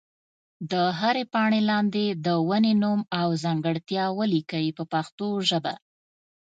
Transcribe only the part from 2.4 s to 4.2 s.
ونې نوم او ځانګړتیا